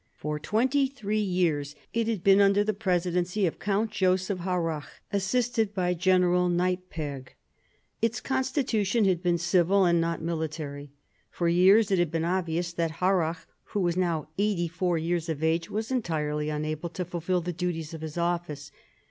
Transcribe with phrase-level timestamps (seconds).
[0.15, 5.75] For twenty three years it had been under the presidency of Count Joseph Harrach, assisted
[5.75, 7.27] by General Neiperg.
[8.01, 10.89] Its constitution had been civil and not military.
[11.29, 15.43] For years it had been obvious that Harrach, who was now eighty four years of
[15.43, 18.71] age, was entirely unable to fulfil the duties of his office.